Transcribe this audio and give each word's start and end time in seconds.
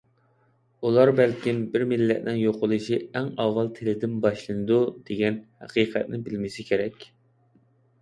ئۇلار 0.87 1.11
بەلكىم 1.19 1.59
«بىر 1.75 1.85
مىللەتنىڭ 1.91 2.39
يوقىلىشى 2.45 2.99
ئەڭ 3.07 3.29
ئاۋۋال 3.45 3.71
تىلىدىن 3.77 4.19
باشلىنىدۇ» 4.27 4.81
دېگەن 5.13 5.41
ھەقىقەتنى 5.63 6.25
بىلمىسە 6.29 6.71
كېرەك! 6.75 7.11